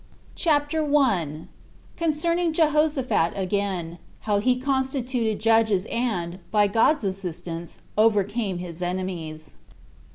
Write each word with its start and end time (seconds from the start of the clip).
CHAPTER 0.33 0.83
1. 0.83 1.47
Concerning 1.95 2.53
Jehoshaphat 2.53 3.33
Again; 3.35 3.99
How 4.21 4.39
He 4.39 4.59
Constituted 4.59 5.37
Judges 5.39 5.85
And, 5.91 6.39
By 6.49 6.65
God's 6.65 7.03
Assistance 7.03 7.77
Overcame 7.95 8.57
His 8.57 8.81
Enemies. 8.81 9.53